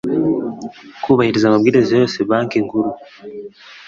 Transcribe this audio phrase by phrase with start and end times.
[1.03, 2.91] kubahiriza amabwiriza yose banki nkuru